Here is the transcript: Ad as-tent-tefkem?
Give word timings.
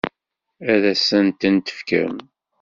Ad 0.71 0.83
as-tent-tefkem? 0.91 2.15